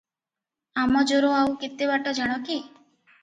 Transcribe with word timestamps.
ଆମଜୋର 0.83 1.29
ଆଉ 1.41 1.53
କେତେ 1.65 1.91
ବାଟ 1.91 2.13
ଜାଣ 2.21 2.39
କି? 2.49 2.57